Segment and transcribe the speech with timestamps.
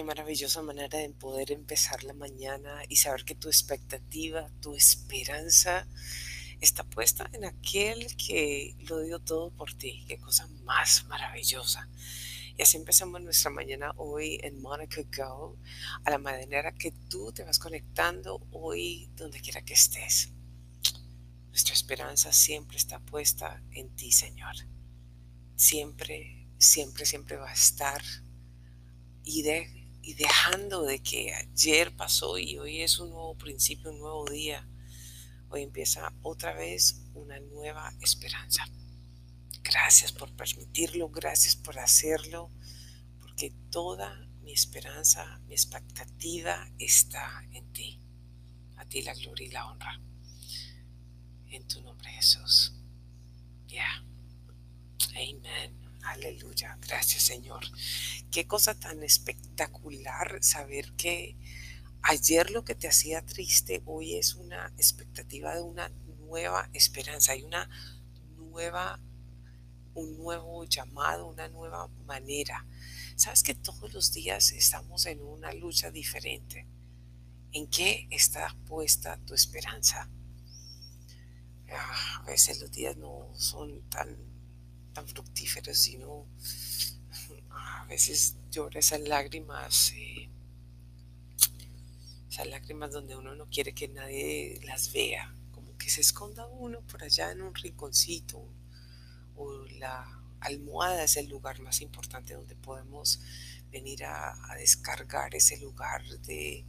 [0.00, 5.86] Qué maravillosa manera de poder empezar la mañana y saber que tu expectativa, tu esperanza
[6.58, 10.02] está puesta en aquel que lo dio todo por ti.
[10.08, 11.86] Qué cosa más maravillosa.
[12.56, 15.58] Y así empezamos nuestra mañana hoy en Monica Go,
[16.02, 20.30] a la manera que tú te vas conectando hoy donde quiera que estés.
[21.48, 24.54] Nuestra esperanza siempre está puesta en ti, Señor.
[25.56, 28.00] Siempre, siempre, siempre va a estar.
[29.22, 33.98] Y de y dejando de que ayer pasó y hoy es un nuevo principio, un
[33.98, 34.66] nuevo día,
[35.48, 38.64] hoy empieza otra vez una nueva esperanza.
[39.62, 42.50] Gracias por permitirlo, gracias por hacerlo,
[43.20, 48.00] porque toda mi esperanza, mi expectativa está en ti.
[48.76, 50.00] A ti la gloria y la honra.
[51.48, 52.74] En tu nombre Jesús.
[53.66, 54.02] Ya.
[55.10, 55.76] Amén.
[56.02, 56.78] Aleluya.
[56.80, 57.64] Gracias Señor.
[58.30, 61.36] Qué cosa tan espectacular saber que
[62.02, 65.88] ayer lo que te hacía triste hoy es una expectativa de una
[66.20, 67.32] nueva esperanza.
[67.32, 67.68] Hay una
[68.36, 69.00] nueva,
[69.94, 72.64] un nuevo llamado, una nueva manera.
[73.16, 76.68] Sabes que todos los días estamos en una lucha diferente.
[77.50, 80.08] ¿En qué está puesta tu esperanza?
[81.72, 84.16] Ah, a veces los días no son tan
[84.92, 86.26] tan fructíferos, sino
[87.60, 90.28] a veces llora esas lágrimas, eh,
[92.28, 96.80] esas lágrimas donde uno no quiere que nadie las vea, como que se esconda uno
[96.82, 98.42] por allá en un rinconcito,
[99.36, 103.20] o la almohada es el lugar más importante donde podemos
[103.70, 106.64] venir a, descargar ese lugar de,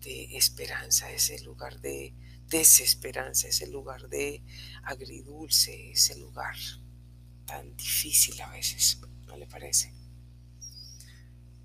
[0.00, 2.14] de esperanza, ese lugar de
[2.48, 4.42] desesperanza, ese lugar de
[4.82, 6.56] agridulce, ese lugar
[7.46, 9.99] tan difícil a veces, ¿no le parece?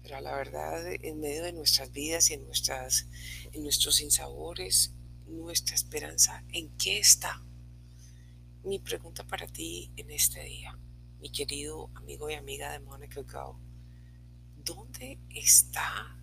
[0.05, 3.07] Pero la verdad, en medio de nuestras vidas y en, nuestras,
[3.53, 4.93] en nuestros insabores,
[5.25, 7.43] nuestra esperanza, ¿en qué está?
[8.63, 10.77] Mi pregunta para ti en este día,
[11.19, 13.59] mi querido amigo y amiga de Monica Go,
[14.63, 16.15] ¿dónde está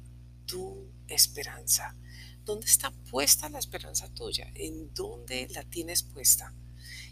[0.46, 1.96] tu esperanza?
[2.44, 4.48] ¿Dónde está puesta la esperanza tuya?
[4.54, 6.54] ¿En dónde la tienes puesta?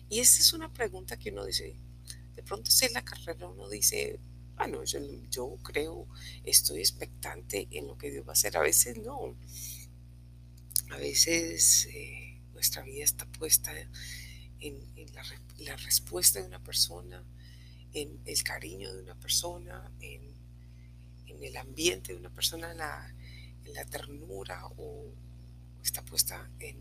[0.08, 1.74] Y esta es una pregunta que uno dice,
[2.36, 4.20] de pronto si la carrera uno dice,
[4.60, 5.00] bueno, yo,
[5.30, 6.06] yo creo,
[6.44, 8.58] estoy expectante en lo que Dios va a hacer.
[8.58, 9.34] A veces no.
[10.90, 13.72] A veces eh, nuestra vida está puesta
[14.60, 14.76] en,
[15.64, 17.24] la, respuesta de una persona,
[17.94, 20.28] en el cariño de una persona, en,
[21.40, 22.70] el ambiente de una persona,
[23.64, 25.06] en la, ternura o
[25.82, 26.76] está puesta en,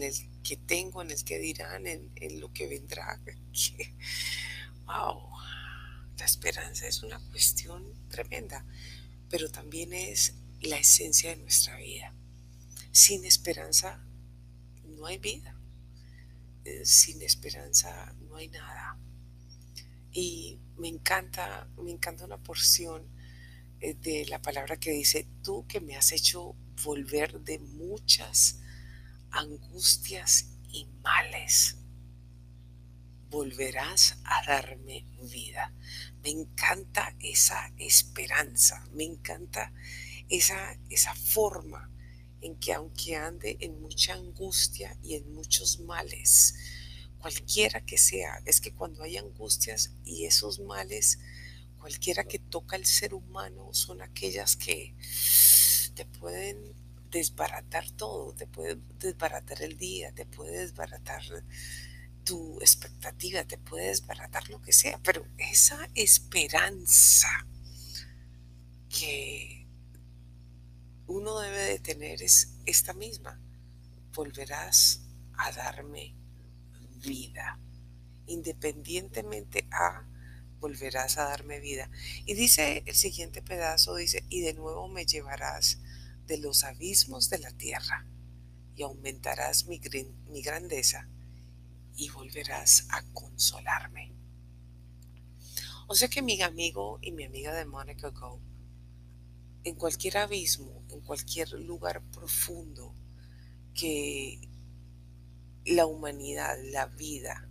[0.00, 3.20] el que tengo, en el que dirán, en, lo que vendrá.
[4.86, 5.28] wow,
[6.18, 8.64] la esperanza es una cuestión tremenda,
[9.28, 12.12] pero también es la esencia de nuestra vida.
[12.92, 14.04] Sin esperanza
[14.84, 15.56] no hay vida.
[16.84, 18.96] Sin esperanza no hay nada.
[20.12, 23.06] Y me encanta, me encanta una porción
[23.80, 26.54] eh, de la palabra que dice, tú que me has hecho
[26.84, 28.60] volver de muchas
[29.30, 31.76] angustias y males
[33.34, 35.74] volverás a darme vida.
[36.22, 39.72] Me encanta esa esperanza, me encanta
[40.28, 41.90] esa, esa forma
[42.40, 46.54] en que aunque ande en mucha angustia y en muchos males,
[47.18, 51.18] cualquiera que sea, es que cuando hay angustias y esos males,
[51.80, 54.94] cualquiera que toca al ser humano son aquellas que
[55.94, 56.56] te pueden
[57.10, 61.22] desbaratar todo, te puede desbaratar el día, te puede desbaratar
[62.24, 67.28] tu expectativa, te puede desbaratar lo que sea, pero esa esperanza
[68.88, 69.66] que
[71.06, 73.38] uno debe de tener es esta misma.
[74.14, 75.02] Volverás
[75.36, 76.14] a darme
[77.04, 77.58] vida.
[78.26, 80.06] Independientemente a,
[80.60, 81.90] volverás a darme vida.
[82.24, 85.78] Y dice el siguiente pedazo, dice, y de nuevo me llevarás
[86.26, 88.06] de los abismos de la tierra
[88.76, 89.80] y aumentarás mi,
[90.30, 91.06] mi grandeza
[91.96, 94.12] y volverás a consolarme.
[95.86, 98.40] O sea que mi amigo y mi amiga de Monica Go,
[99.64, 102.94] en cualquier abismo, en cualquier lugar profundo
[103.74, 104.40] que
[105.66, 107.48] la humanidad, la vida,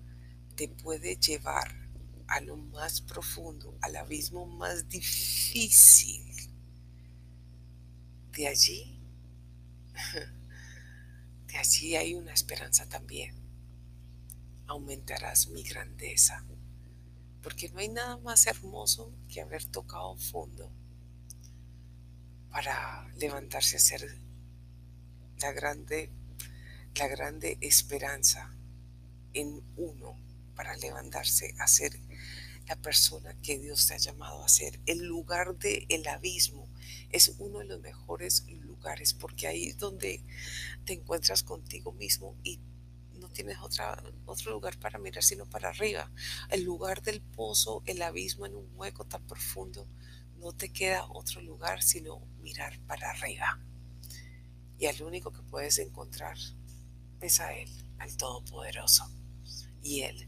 [0.56, 1.90] te puede llevar
[2.28, 6.24] a lo más profundo, al abismo más difícil,
[8.32, 9.00] de allí,
[11.48, 13.43] de allí hay una esperanza también
[14.74, 16.44] aumentarás mi grandeza.
[17.42, 20.72] Porque no hay nada más hermoso que haber tocado fondo.
[22.50, 24.16] para levantarse a ser
[25.42, 26.12] la grande,
[26.94, 28.56] la grande esperanza
[29.34, 30.16] en uno,
[30.56, 32.00] para levantarse a ser
[32.68, 34.80] la persona que Dios te ha llamado a ser.
[34.86, 36.70] El lugar del el abismo
[37.10, 40.24] es uno de los mejores lugares porque ahí es donde
[40.86, 42.60] te encuentras contigo mismo y
[43.34, 46.12] tienes otra, otro lugar para mirar sino para arriba.
[46.50, 49.88] El lugar del pozo, el abismo en un hueco tan profundo,
[50.38, 53.60] no te queda otro lugar sino mirar para arriba.
[54.78, 56.38] Y al único que puedes encontrar
[57.22, 57.70] es a Él,
[58.00, 59.10] al Todopoderoso.
[59.82, 60.28] Y Él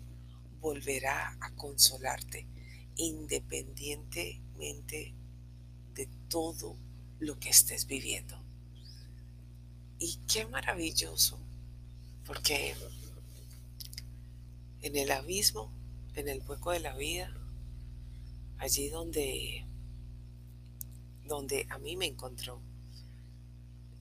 [0.60, 2.48] volverá a consolarte
[2.96, 5.14] independientemente
[5.94, 6.78] de todo
[7.20, 8.42] lo que estés viviendo.
[10.00, 11.40] Y qué maravilloso,
[12.26, 12.76] porque
[14.82, 15.72] en el abismo,
[16.16, 17.34] en el hueco de la vida,
[18.58, 19.66] allí donde,
[21.26, 22.62] donde a mí me encontró,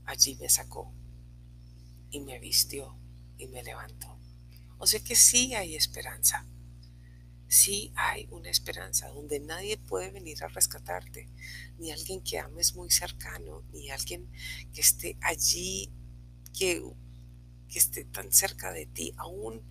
[0.06, 0.92] allí me sacó
[2.10, 2.96] y me vistió
[3.38, 4.18] y me levantó.
[4.78, 6.46] O sea que sí hay esperanza.
[7.48, 11.28] Sí hay una esperanza donde nadie puede venir a rescatarte,
[11.78, 14.28] ni alguien que ames muy cercano, ni alguien
[14.72, 15.92] que esté allí,
[16.52, 16.82] que,
[17.68, 19.12] que esté tan cerca de ti.
[19.16, 19.62] Aún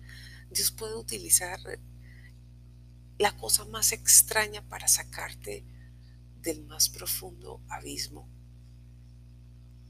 [0.50, 1.58] Dios puede utilizar
[3.18, 5.64] la cosa más extraña para sacarte
[6.42, 8.28] del más profundo abismo.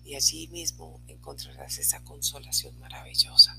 [0.04, 3.56] Y allí mismo encontrarás esa consolación maravillosa.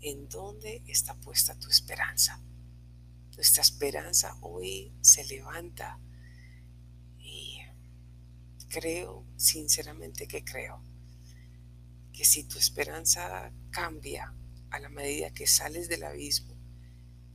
[0.00, 2.40] ¿En dónde está puesta tu esperanza?
[3.36, 5.98] Nuestra esperanza hoy se levanta
[7.18, 7.58] y
[8.68, 10.82] creo, sinceramente que creo,
[12.16, 14.34] que si tu esperanza cambia
[14.70, 16.56] a la medida que sales del abismo,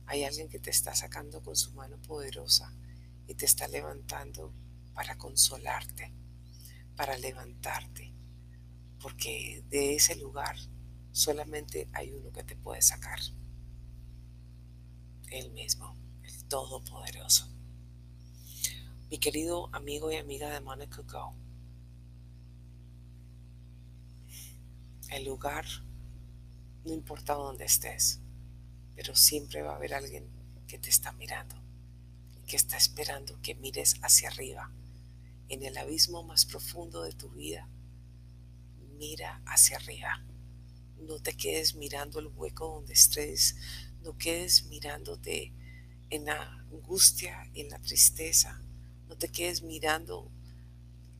[0.06, 2.74] hay alguien que te está sacando con su mano poderosa
[3.28, 4.52] y te está levantando
[4.92, 6.12] para consolarte,
[6.96, 8.12] para levantarte,
[9.00, 10.56] porque de ese lugar
[11.12, 13.20] solamente hay uno que te puede sacar.
[15.30, 17.48] Él mismo, el Todopoderoso.
[19.10, 21.36] Mi querido amigo y amiga de Monica Go,
[25.22, 25.64] lugar,
[26.84, 28.20] no importa dónde estés,
[28.94, 30.26] pero siempre va a haber alguien
[30.66, 31.54] que te está mirando,
[32.46, 34.70] que está esperando que mires hacia arriba,
[35.48, 37.68] en el abismo más profundo de tu vida.
[38.98, 40.24] Mira hacia arriba.
[41.00, 43.56] No te quedes mirando el hueco donde estés,
[44.02, 45.52] no quedes mirándote
[46.10, 48.60] en la angustia, en la tristeza,
[49.08, 50.30] no te quedes mirando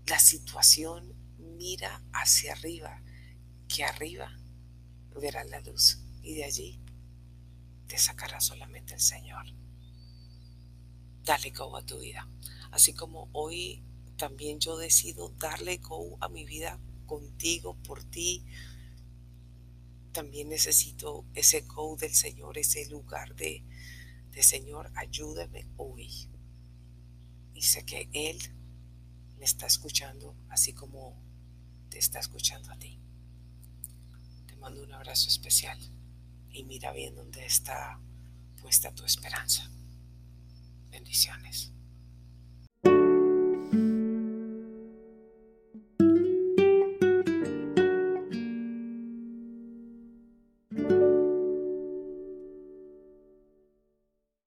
[0.07, 1.15] la situación,
[1.57, 3.03] mira hacia arriba,
[3.75, 4.31] que arriba
[5.19, 6.79] verás la luz y de allí
[7.87, 9.47] te sacará solamente el Señor.
[11.25, 12.29] Dale go a tu vida.
[12.71, 13.83] Así como hoy
[14.17, 18.45] también yo decido darle go a mi vida contigo, por ti,
[20.13, 23.65] también necesito ese go del Señor, ese lugar de,
[24.41, 26.29] Señor, ayúdame hoy.
[27.55, 28.39] Y sé que Él
[29.39, 31.17] me está escuchando así como
[31.89, 33.02] te está escuchando a ti.
[34.63, 35.77] Mando un abrazo especial
[36.53, 37.99] y mira bien dónde está
[38.61, 39.69] puesta tu esperanza.
[40.89, 41.73] Bendiciones.